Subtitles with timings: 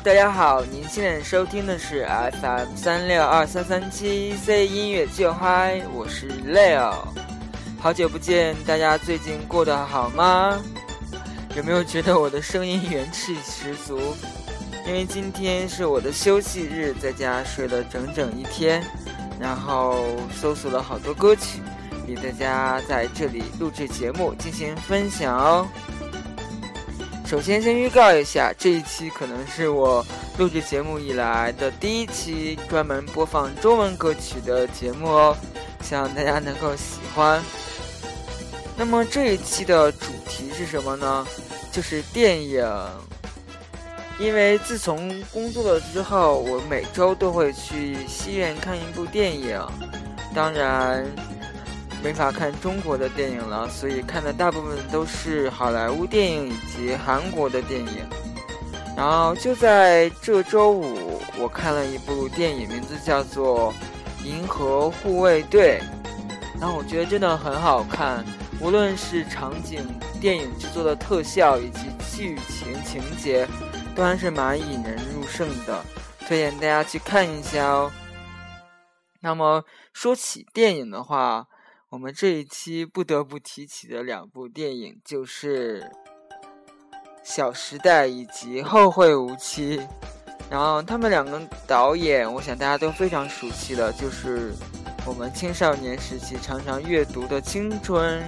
[0.00, 2.06] 大家好，您现在收听的是
[2.40, 6.92] FM 三六二三三七 C 音乐就嗨，我是 Leo。
[7.80, 10.60] 好久不见，大家最近过得好吗？
[11.56, 13.98] 有没有觉得我的声音元气十足？
[14.86, 18.84] 因为今天是我的休息日，在家睡了整整一天，
[19.40, 21.62] 然后搜索了好多歌曲，
[22.06, 25.66] 给大家在这里录制节目进行分享哦。
[27.26, 30.06] 首先，先预告一下，这一期可能是我
[30.38, 35.36] 录制节目以来的第一期专门播放中文歌曲的节目哦，
[35.82, 37.42] 希望大家能够喜欢。
[38.76, 41.26] 那么这一期的主题是什么呢？
[41.72, 42.64] 就是电影。
[44.20, 49.60] 因为自从工作了之后，我每周都会去戏院看一部电影，
[50.32, 51.04] 当然。
[52.02, 58.06] 没法看中国的电影了，所以看的大部分都是好莱坞电影以及韩国的电影。
[58.96, 63.74] 然后就在这周五，我看了一部电影，名字叫做
[64.24, 65.80] 《银河护卫队》。
[66.60, 68.24] 然后我觉得真的很好看，
[68.60, 69.86] 无论是场景、
[70.18, 71.80] 电影制作的特效以及
[72.10, 73.46] 剧情情节，
[73.94, 75.84] 都还是蛮引人入胜的，
[76.26, 77.92] 推荐大家去看一下哦。
[79.20, 81.46] 那么说起电影的话，
[81.88, 85.80] 我们这一期不得不提起的两部电影就是
[87.22, 89.78] 《小时代》以及《后会无期》，
[90.50, 94.52] 然后他们两个导演，我想大家都非常熟悉的，就是
[95.06, 98.20] 我们青少年时期常常阅读的青春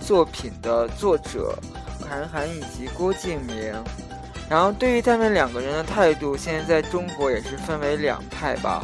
[0.00, 1.58] 作品的作者
[2.08, 3.74] 韩寒以及郭敬明。
[4.48, 8.82] 然后对于他们两个人的态度，现在在中国也是分为两派吧。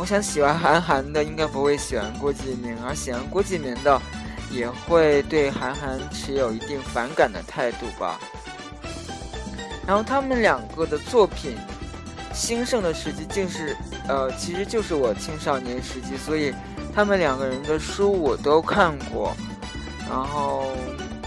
[0.00, 4.00] 我想喜欢韩寒的应该不会喜欢郭敬明，而喜欢郭敬明的
[4.50, 8.18] 也会对韩寒持有一定反感的态度吧。
[9.86, 11.54] 然后他们两个的作品
[12.32, 13.76] 兴盛的时期，竟是
[14.08, 16.54] 呃，其实就是我青少年时期，所以
[16.94, 19.36] 他们两个人的书我都看过。
[20.08, 20.64] 然后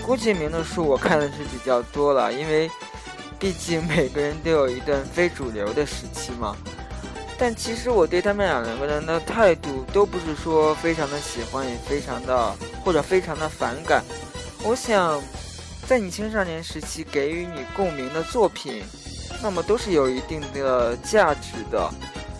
[0.03, 2.67] 郭敬明的书我看的是比较多了，因为
[3.37, 6.57] 毕竟每个人都有一段非主流的时期嘛。
[7.37, 14.03] 但其实我对他们两个人的态度都不是说非常的喜欢，也非常的或者非常的反感。
[14.63, 15.21] 我想，
[15.87, 18.83] 在你青少年时期给予你共鸣的作品，
[19.41, 21.89] 那么都是有一定的价值的。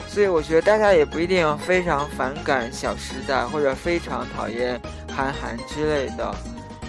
[0.08, 4.80] 所以我觉得大家也不一定非常反感《小时代》或者非常讨厌
[5.14, 6.34] 韩寒之类的，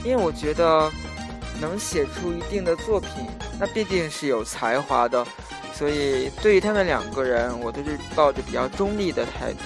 [0.05, 0.93] 因为我觉得
[1.59, 3.27] 能写出一定的作品，
[3.59, 5.27] 那必定是有才华的。
[5.75, 9.59] 所以，对于他们两个人，我都是抱着比较中立的态度。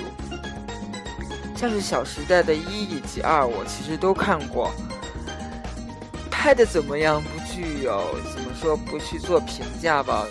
[1.54, 4.72] 像是《小时代》的一以及二，我其实都看过。
[6.30, 7.22] 拍的怎么样？
[7.22, 10.26] 不具有怎么说，不去做评价吧。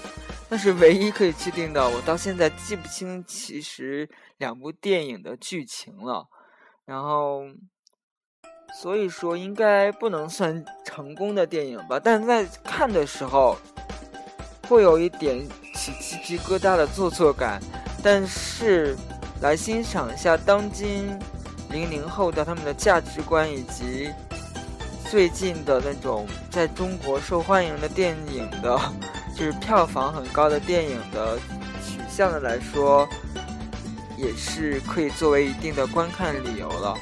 [0.50, 6.26] 但是唯一可以确定的，我到现在记不清其实两部电影的剧情了。
[6.86, 7.42] 然后，
[8.82, 12.00] 所以说应该不能算成功的电影吧。
[12.02, 13.58] 但在看的时候，
[14.68, 15.48] 会有一点。
[15.78, 17.62] 起鸡皮疙瘩的做作感，
[18.02, 18.98] 但是
[19.42, 21.08] 来欣赏一下当今
[21.70, 24.10] 零零后的他们的价值观，以及
[25.08, 28.76] 最近的那种在中国受欢迎的电影的，
[29.36, 31.38] 就是票房很高的电影的
[31.86, 33.08] 取向的来说，
[34.18, 36.96] 也是可以作为一定的观看理由了。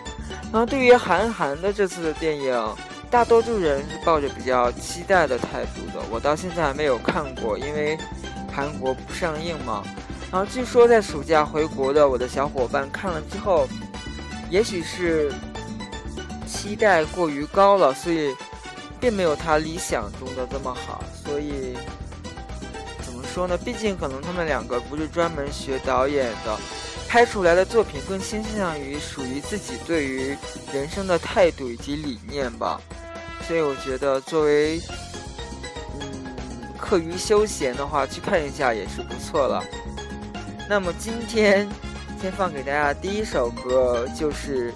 [0.51, 2.75] 然后对于韩寒的这次的电影，
[3.15, 6.03] 大多数人是抱着比较期待的态度的。
[6.11, 7.97] 我到现在还没有看过，因为。
[8.53, 9.83] 韩国不上映嘛，
[10.31, 13.67] 然后据说在暑假回国的我的小伙伴看了之后，
[14.49, 15.29] 也许是
[16.47, 18.33] 期待过于高了，所以
[18.97, 21.03] 并没有他理想中的这么好。
[21.21, 21.75] 所以
[23.01, 23.57] 怎么说呢？
[23.57, 26.57] 毕竟可能他们两个不是专门学导演的，
[27.09, 30.37] 拍出来的作品更倾向于属于自己对于
[30.71, 32.79] 人生的态度以及理念吧。
[33.47, 34.81] 所以我觉得作为
[35.99, 36.25] 嗯。
[36.77, 39.63] 课余休闲的话，去看一下也是不错了。
[40.69, 41.67] 那么今天
[42.21, 44.71] 先放给大家第一首歌，就是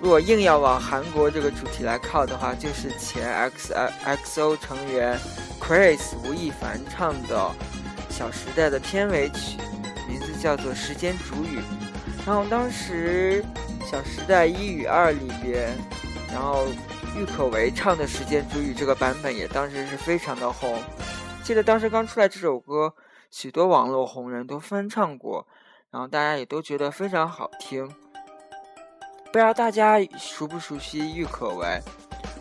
[0.00, 3.72] 如果硬要往韩国这个主题来靠的话，就是前 X
[4.04, 5.16] X O 成员
[5.60, 7.36] Chris 吴亦凡唱的
[8.12, 9.58] 《小时代》的片尾曲，
[10.08, 11.58] 名字叫做《时间煮雨》。
[12.26, 13.44] 然后当时
[13.88, 15.70] 《小时代》一与二里边，
[16.32, 16.66] 然后。
[17.14, 20.82] 郁可唯唱的《时间煮雨》这个版本也当时是非常的红，
[21.44, 22.94] 记得当时刚出来这首歌，
[23.30, 25.46] 许多网络红人都翻唱过，
[25.90, 27.86] 然后大家也都觉得非常好听。
[29.26, 31.80] 不知道大家熟不熟悉郁可唯？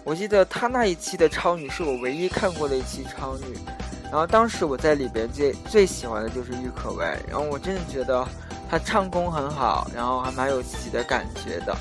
[0.06, 3.57] 我记得她那一期的超女是我唯一看过的一期超女，
[4.06, 8.25] 然后当时我在里边最最喜欢的就是郁可唯，然后我真的觉得
[8.69, 11.75] 她唱功很好，然后还蛮有自己的感觉的。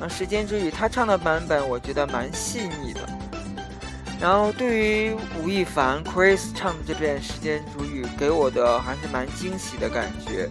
[0.00, 3.00] 那时间之雨，他唱的版本我觉得蛮细腻的。
[4.20, 10.48] 然后对于吴亦凡 Chris 唱的这遍时间煮雨，给我的还是蛮惊喜的感觉。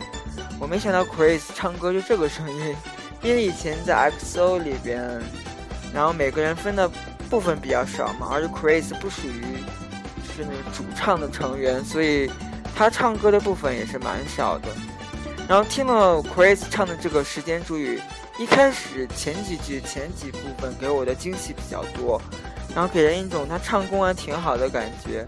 [0.60, 2.76] 我没想到 Chris 唱歌就这个声音，
[3.22, 5.22] 因为以前在 XO 里边，
[5.94, 6.90] 然后每个人分的
[7.30, 9.64] 部分比较少嘛，而且 Chris 不属于。
[10.36, 12.28] 是那个主唱的成员，所以
[12.76, 14.68] 他唱歌的部分也是蛮少的。
[15.48, 18.02] 然后听了 Chris 唱的这个时间煮雨，
[18.40, 22.20] 一开始前几句前几部分给我的惊喜比较多，
[22.74, 25.26] 然后给人一种他唱功还挺好的感觉。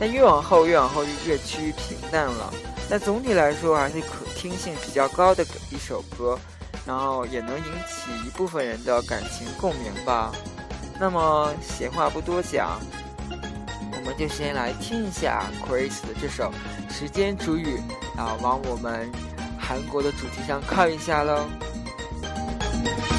[0.00, 2.52] 但越往后越往后就越趋于平淡了。
[2.90, 6.38] 但总体来说还是可听性比较高的一首歌，
[6.86, 10.32] 然后也能引起一部分人的感情共鸣吧。
[10.98, 12.80] 那么闲话不多讲。
[13.30, 16.50] 我们就先来听一下 Chris 的这首
[16.92, 17.76] 《时间煮雨》，
[18.16, 19.10] 然后往我们
[19.60, 21.44] 韩国的主题上靠一下喽。
[22.96, 23.17] Bye.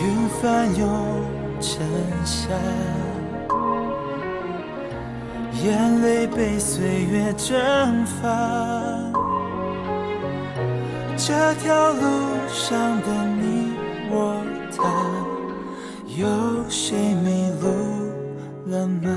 [0.00, 0.88] 云翻涌
[1.60, 1.84] 成
[2.24, 2.48] 夏。
[5.62, 8.28] 眼泪被岁月蒸发，
[11.16, 12.02] 这条路
[12.48, 13.06] 上的
[13.40, 13.72] 你
[14.08, 14.40] 我
[14.76, 14.84] 他，
[16.16, 16.26] 有
[16.68, 17.66] 谁迷路
[18.66, 19.08] 了吗？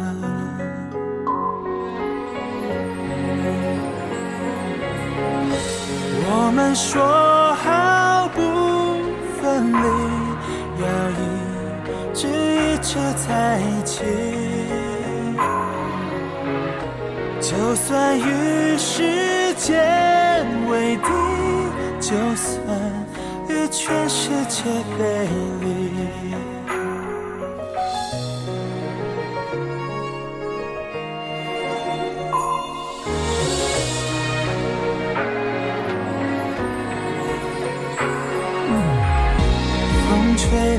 [6.33, 6.91] 我们说
[7.55, 8.39] 好不
[9.39, 9.77] 分离，
[12.91, 14.03] 一直在一起。
[17.39, 21.03] 就算与时间为敌，
[22.01, 22.59] 就算
[23.47, 24.63] 与全世界
[24.99, 25.29] 背
[25.61, 25.65] 离，
[40.09, 40.77] 风吹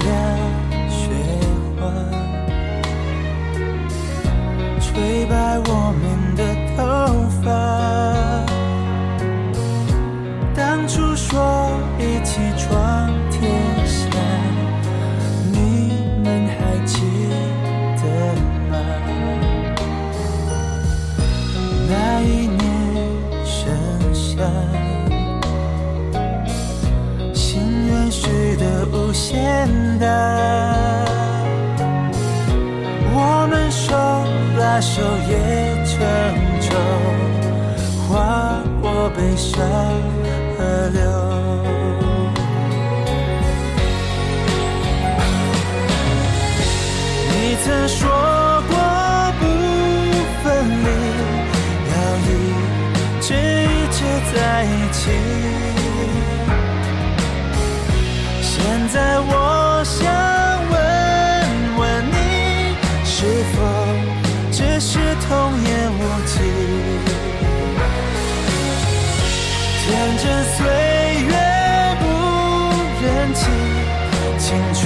[30.03, 30.09] 限大，
[33.15, 33.17] 我
[33.49, 33.94] 们手
[34.59, 35.32] 拉手也
[35.87, 35.94] 成
[36.61, 36.71] 舟。
[38.09, 38.11] 划
[38.82, 39.55] 过悲伤
[40.59, 40.61] 河
[40.93, 41.01] 流。
[47.31, 47.32] 你
[47.65, 48.01] 曾说
[48.69, 48.75] 过
[49.39, 49.43] 不
[50.43, 50.44] 分
[50.85, 50.87] 离，
[51.93, 51.94] 要
[52.27, 52.29] 一
[53.21, 53.99] 直一直
[54.35, 55.03] 在一起。
[70.22, 70.64] 天真岁
[71.26, 71.34] 月
[71.98, 72.05] 不
[73.02, 73.41] 忍弃，
[74.38, 74.81] 青春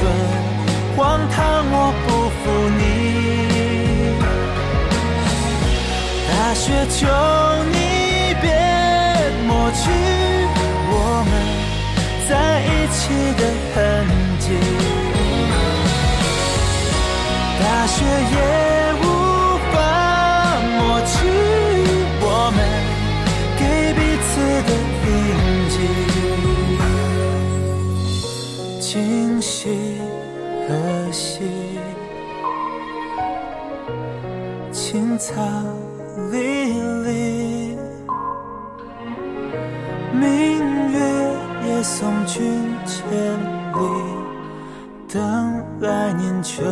[0.96, 1.36] 荒唐
[1.72, 2.08] 我不
[2.40, 2.42] 负
[2.78, 2.80] 你。
[6.26, 6.96] 大雪求
[7.70, 7.76] 你
[8.40, 8.44] 别
[9.46, 9.84] 抹去
[10.88, 10.92] 我
[11.28, 11.30] 们
[12.26, 12.30] 在
[12.64, 12.96] 一起
[13.36, 13.42] 的
[13.74, 13.76] 痕
[14.40, 14.44] 迹。
[17.60, 17.94] 大雪
[18.32, 18.36] 也
[35.26, 35.42] 青草
[36.30, 36.38] 离
[37.02, 37.76] 离，
[40.12, 41.00] 明月
[41.66, 43.10] 也送君千
[43.74, 43.80] 里，
[45.12, 46.62] 等来年秋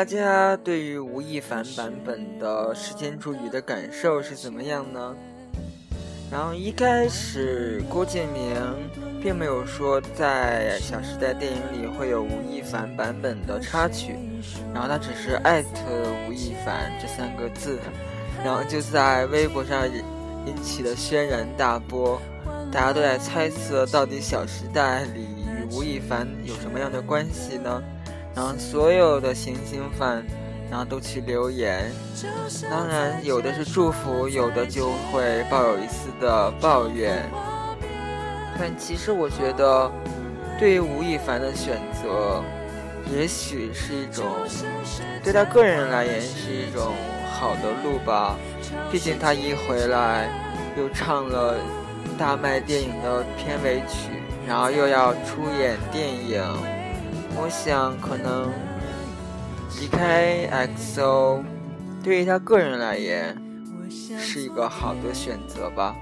[0.00, 5.14] 大家对于吴亦凡版本的《时间煮雨》的感受是怎么样呢？
[6.32, 8.56] 然后一开始郭敬明
[9.22, 14.16] 并没有说在《小时代》电影里会有吴亦凡版本的插曲，
[14.72, 15.68] 然后他只是艾特
[16.26, 17.78] 吴亦凡这三个字，
[18.42, 19.86] 然后就在微博上
[20.46, 22.18] 引起了轩然大波，
[22.72, 27.82] 大家都在猜测到底《小时代》里与吴亦凡有什么样的关系呢？
[28.40, 30.24] 然后所有的行星饭，
[30.70, 31.92] 然后都去留言，
[32.70, 37.22] 当然有的是祝福，有的就会抱有一丝的抱怨。
[38.58, 39.92] 但其实我觉得，
[40.58, 42.42] 对于吴亦凡的选择，
[43.14, 44.24] 也许是一种
[45.22, 46.94] 对他个人来言是一种
[47.38, 48.38] 好的路吧。
[48.90, 50.30] 毕竟他一回来，
[50.78, 51.56] 又唱了
[52.16, 54.08] 大卖电影的片尾曲，
[54.48, 56.79] 然后又要出演电影。
[57.36, 58.50] 我想，可能
[59.80, 61.42] 离开 XO，
[62.02, 63.36] 对于他个人而言，
[64.18, 65.94] 是一个好的选择吧。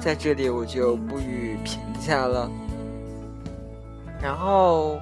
[0.00, 2.50] 在这里，我就不予评价了。
[4.22, 4.98] 然后，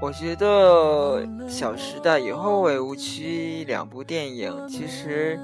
[0.00, 5.38] 我觉得《小时代》与《后会无期》两部电影其实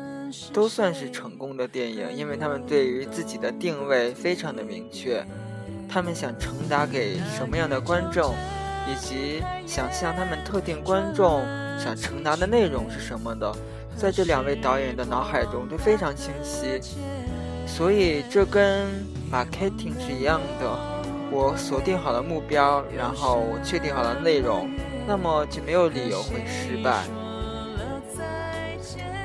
[0.53, 5.25] 都算是成功的电影，因为他们对于自己的定位非常的明确，
[5.89, 8.35] 他们想传达给什么样的观众，
[8.91, 11.45] 以及想象他们特定观众
[11.79, 13.53] 想传达的内容是什么的，
[13.97, 16.81] 在这两位导演的脑海中都非常清晰。
[17.67, 18.87] 所以这跟
[19.31, 20.99] marketing 是一样的。
[21.31, 24.71] 我锁定好了目标，然后我确定好了内容，
[25.07, 27.05] 那么就没有理由会失败。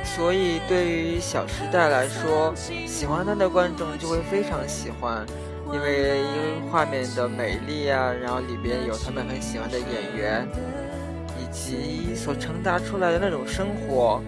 [0.04, 2.54] 所以对于《小时代》来说，
[2.86, 5.26] 喜欢它的观众就会非常喜欢，
[5.74, 10.48] 因为因为画面的美丽啊，然后里边有他们很喜欢的演员，
[11.40, 14.22] 以及所传达出来的那种生活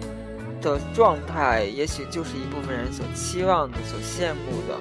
[0.60, 4.78] 的状态，也许就是一部分人所期望的、所羡慕的。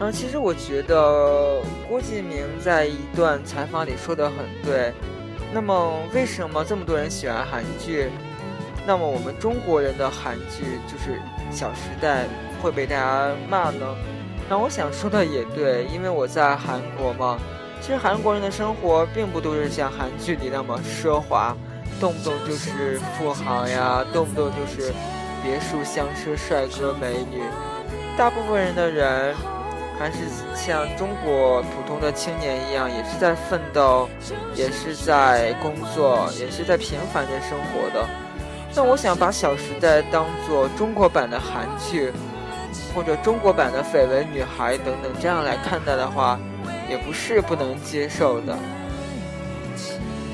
[0.00, 4.92] 嗯，其实我觉得郭敬明在一段采访里说的很对。
[5.52, 8.10] 那么，为什么这么多人喜欢韩剧？
[8.86, 11.18] 那么我们中国人的韩剧就是
[11.50, 12.24] 《小时代》
[12.62, 13.96] 会被大家骂呢？
[14.48, 17.38] 那我想说的也对，因为我在韩国嘛。
[17.80, 21.56] 其实韩国人的生活并不都是像韩剧里那么奢华，
[22.00, 24.92] 动不动就是富豪呀，动不动就是
[25.42, 27.42] 别墅、香车、帅哥美女。
[28.16, 29.34] 大部分人的人。
[30.00, 30.18] 还是
[30.54, 34.08] 像中国普通的青年一样，也是在奋斗，
[34.54, 38.06] 也是在工作，也是在平凡着生活的。
[38.76, 42.12] 那我想把《小时代》当做中国版的韩剧，
[42.98, 46.36] 或者中国版的《绯闻女孩》等等这样来看待的话，
[46.90, 48.58] 也不是不能接受的。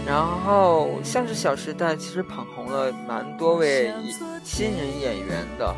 [0.06, 3.92] 然后，像是《小时代》，其实捧红了蛮多位
[4.42, 5.76] 新人演员的，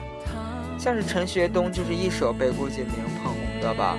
[0.79, 3.61] 像是陈学冬，就是一手被郭敬明捧红。
[3.61, 3.97] 的吧，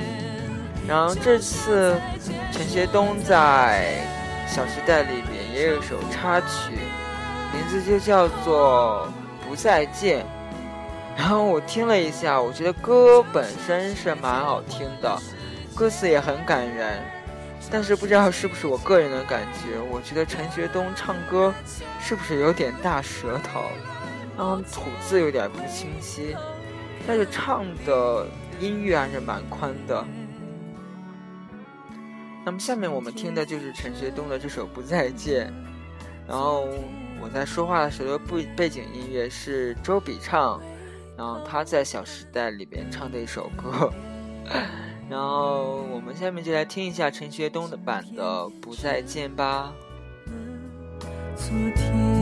[0.87, 1.99] 然后这次
[2.53, 4.01] 陈学冬在
[4.55, 6.71] 《小时代》里边也有一首插曲，
[7.51, 9.09] 名字就叫做
[9.45, 10.21] 《不再见》。
[11.17, 15.19] 然后我听了一下，我觉得歌本身是蛮好听的，
[15.75, 17.03] 歌词也很感人。
[17.69, 21.53] 但是不知道是不是我个人的感觉，我觉得陈学冬唱歌
[21.99, 23.63] 是不是有点大舌头，
[24.37, 26.35] 然后吐字有点不清晰，
[27.05, 28.25] 但是唱的。
[28.59, 30.03] 音域还是蛮宽的。
[32.43, 35.47] 那么下面我们听的就是陈学冬的这首《不再见》，
[36.27, 36.67] 然后
[37.21, 40.59] 我在说话的时候，背背景音乐是周笔畅，
[41.17, 43.91] 然后他在《小时代》里边唱的一首歌。
[45.09, 48.23] 然后我们下面就来听一下陈学冬的版的
[48.59, 49.73] 《不再见》吧。
[51.35, 52.16] 昨天。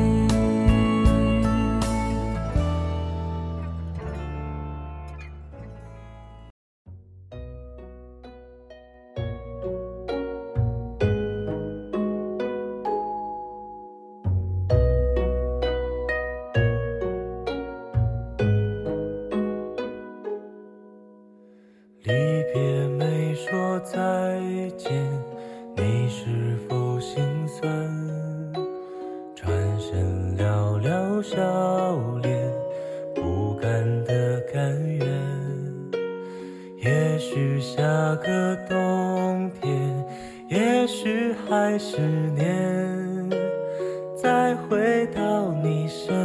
[44.16, 46.25] 再回到你身边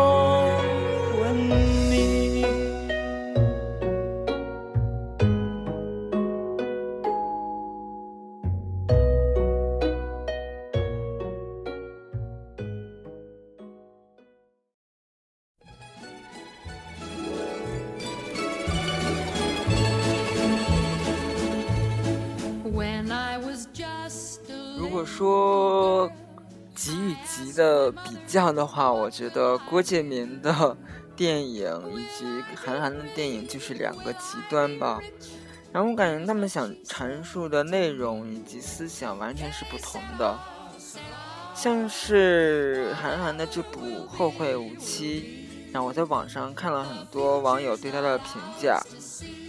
[28.31, 30.77] 这样的话，我觉得郭敬明的
[31.17, 35.01] 电影以及韩寒的电影就是两个极端吧。
[35.73, 40.39] 然后我感觉他们想阐述的内容以及思想完全是不同的。
[41.53, 48.81] 像是韩寒的这部《后会无期》，让我在网上看了很多网友对他的评价。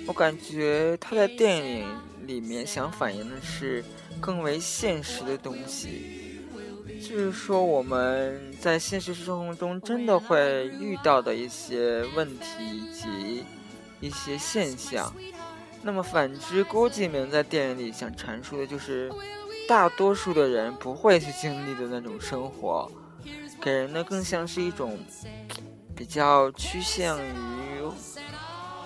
[0.08, 1.88] 我感觉他在电影
[2.26, 3.84] 里面想反映的是
[4.20, 6.21] 更为现实的东西。
[7.02, 13.44] 就是说，我们在现实生活中真的会遇到的一些问题以及
[14.00, 15.12] 一些现象。
[15.82, 19.12] 那么，反之，郭敬明在电影里想阐述的就是
[19.68, 22.90] 大多数的人不会去经历的那种生活，
[23.60, 24.96] 给人的更像是一种
[25.96, 27.32] 比较趋向于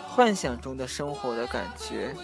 [0.09, 2.15] 幻想中的生活的感觉。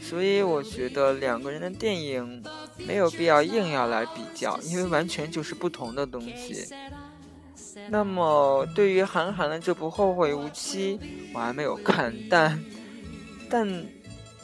[0.00, 2.42] 所以，我觉得两个人的电影。
[2.86, 6.66] 没有必要硬要来比较，因为完全就是不同的东西。
[7.88, 10.98] 那么，对于韩寒的这部《后会无期》，
[11.32, 12.62] 我还没有看，但
[13.48, 13.86] 但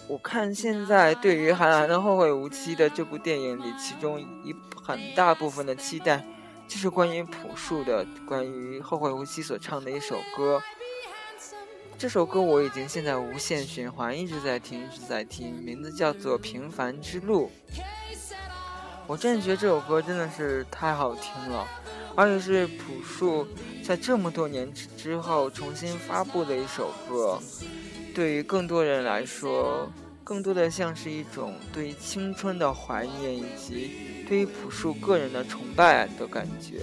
[0.08, 6.24] 我看现在对于韩寒的《后会无期》的这部电影里，其中一很大部分的期待，
[6.66, 10.62] 就是关于朴树的，关于《后会无期》所唱的一首歌。
[12.02, 17.48] 这首歌我已经现在无限循环，一直在听，一直在听，名字叫做《平凡之路》。
[19.06, 21.64] 我真的觉得这首歌真的是太好听了，
[22.16, 23.46] 而且是朴树
[23.84, 27.38] 在这么多年之后重新发布的一首歌。
[28.12, 29.88] 对于更多人来说，
[30.24, 36.80] 更多的像是一种对青春的怀念，以及对于朴树个人的崇拜的感觉。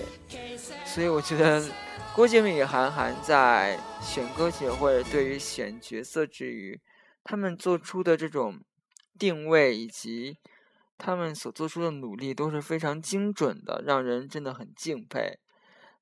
[0.86, 1.63] 所以我觉得。
[2.15, 6.82] 郭敬明与韩寒在选歌曲或者对于选角色之余，
[7.23, 8.60] 他们做出的这种
[9.17, 10.38] 定位以及
[10.97, 15.39] 他们所做出的努力都是非常精准的，让人真的很敬佩。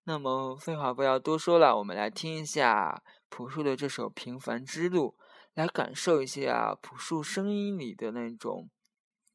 [0.06, 5.16] 那么废话不要多说了，我们来听一下朴树的这首《平凡之路》，
[5.54, 8.70] 来感受一下朴树声音里的那种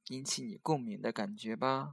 [0.09, 1.93] 引起你共鸣的感觉吧。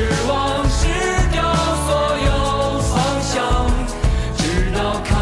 [0.00, 0.88] 失望失
[1.30, 1.44] 掉
[1.86, 1.88] 所
[2.24, 2.30] 有
[2.80, 3.68] 方向，
[4.38, 5.12] 直到看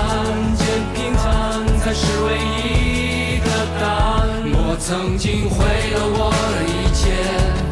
[0.54, 0.62] 见
[0.94, 3.46] 平凡才是唯一的
[3.80, 4.22] 答案。
[4.54, 7.10] 我曾经毁了我的一切，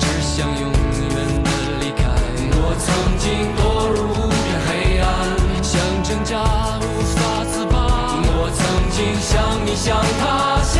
[0.00, 1.14] 只想永远
[1.44, 1.46] 的
[1.78, 2.02] 离开。
[2.58, 2.84] 我曾
[3.22, 5.06] 经堕入无边黑暗，
[5.62, 6.34] 想挣扎
[6.82, 7.16] 无法
[7.52, 7.76] 自拔。
[8.34, 10.74] 我曾经像你，像他，像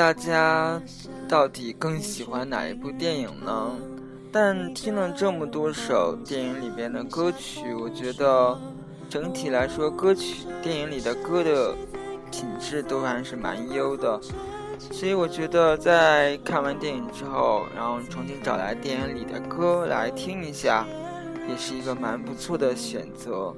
[0.00, 0.80] 大家
[1.28, 3.76] 到底更喜欢哪一部电影呢？
[4.32, 8.58] 但听了这么多首电影里边的歌曲，我觉得
[9.10, 11.76] 整体来说，歌曲电影里的歌的
[12.30, 14.18] 品质都还是蛮优的。
[14.90, 20.86] 所以我觉得在看完电影之后，然后重新找来电影里的歌来听一下。
[21.46, 23.54] 也是一个蛮不错的选择。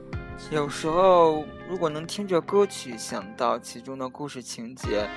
[0.50, 5.08] 有时候，如果能听着歌曲想到其中的故事情节，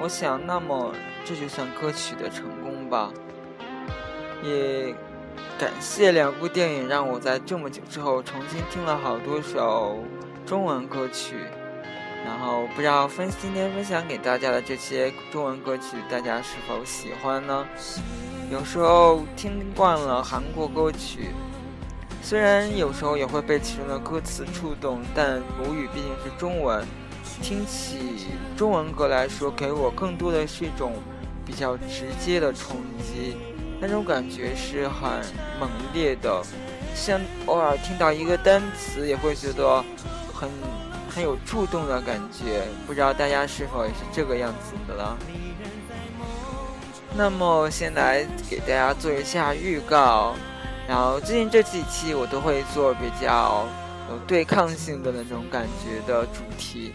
[0.00, 0.92] 我想，那么
[1.24, 3.10] 这就算歌曲的成功吧。
[4.42, 4.94] 也
[5.58, 9.98] 感谢两部电影，让我在这么久之后重新听了好多首
[10.44, 11.36] 中文歌曲。
[12.24, 17.64] 然后，不知道分今天分享给大家的这些中文歌曲，大家是否喜欢呢？
[18.50, 21.30] 有时候听惯了韩国歌曲。
[22.22, 26.84] 虽然有时候也会被其中的歌词触动，但母语毕竟是中文，
[27.42, 30.94] 听起中文歌来说，给我更多的是一种
[31.44, 33.36] 比较直接的冲击，
[33.80, 35.08] 那种感觉是很
[35.60, 36.42] 猛烈的，
[36.94, 39.84] 像偶尔听到一个单词，也会觉得
[40.34, 40.48] 很
[41.08, 42.62] 很有触动的感觉。
[42.86, 45.16] 不知道大家是否也是这个样子的了？
[47.14, 50.34] 那么先来给大家做一下预告。
[50.88, 53.66] 然后最近这几期我都会做比较
[54.08, 56.92] 有对抗性的那种感觉的主题。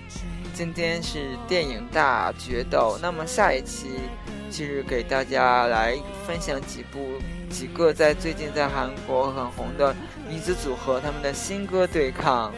[0.53, 4.01] 今天是电影大决斗，那么下一期
[4.49, 9.95] 其实给大家来分享几部几个在最近在韩国很红的
[10.29, 12.53] 女子组合他们的新歌对抗。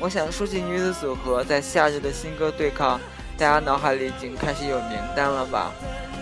[0.00, 3.00] 我想说起女子组合在夏日的新歌对抗，
[3.36, 5.72] 大家脑海里已经开始有名单了吧？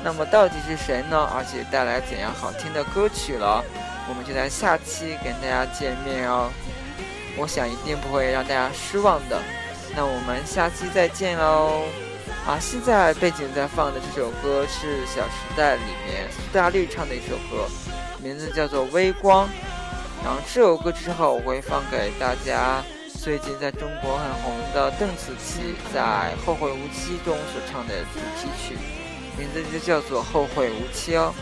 [0.04, 1.28] 那么到底是谁呢？
[1.34, 3.64] 而且带来怎样好听的歌曲了？
[4.08, 6.50] 我们就在下期跟大家见面哦，
[7.36, 9.42] 我想一定不会让大家失望的。
[9.96, 11.84] 那我们下期再见喽！
[12.46, 17.66] 啊，现在背景在放的这首歌是《小时代》里面苏打绿唱的一首歌，
[18.22, 19.48] 名字叫做《微光》。
[20.22, 22.84] 然后这首歌之后我会放给大家
[23.22, 28.76] 最近在中国很红的邓紫棋在《后会无期》中所唱的主题曲，
[29.38, 31.32] 名字就叫做《后会无期》哦。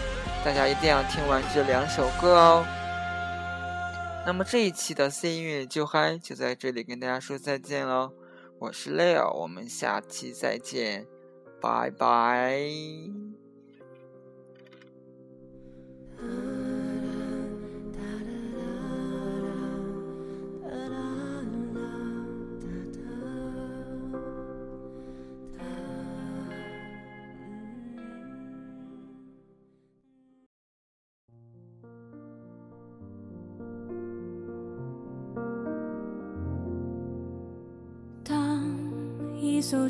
[0.44, 2.64] 大家一定要听完这两首歌哦。
[4.24, 8.12] 那么这一期的 C 音乐就嗨就在这里跟大家说再见喽，
[8.58, 11.06] 我是 Leo，我们下期再见，
[11.60, 13.33] 拜拜。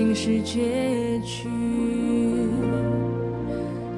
[0.00, 1.46] 竟是结局。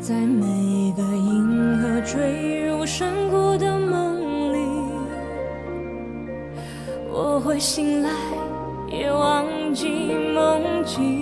[0.00, 4.58] 在每一个银河坠入深谷的梦里，
[7.08, 8.10] 我会醒来，
[8.90, 9.86] 也忘记
[10.34, 11.21] 梦境，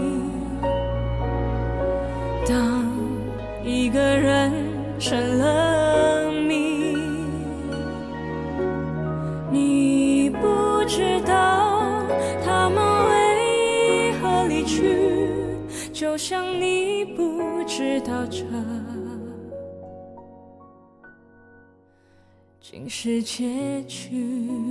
[17.91, 18.45] 知道这
[22.61, 24.70] 竟是结局。